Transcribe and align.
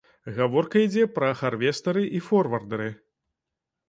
Гаворка 0.35 0.79
ідзе 0.85 1.03
пра 1.17 1.29
харвестары 1.41 2.03
і 2.21 2.21
форвардэры. 2.31 2.89